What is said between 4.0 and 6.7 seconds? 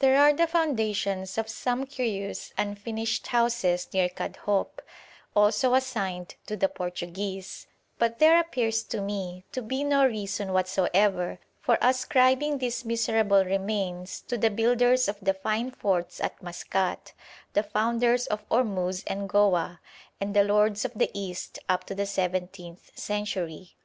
Kadhoup, also assigned to the